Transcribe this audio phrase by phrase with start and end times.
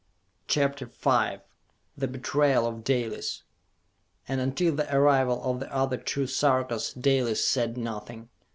[0.47, 1.43] CHAPTER V
[1.95, 3.43] The Betrayal of Dalis
[4.27, 8.29] And until the arrival of the other two Sarkas, Dalis said nothing.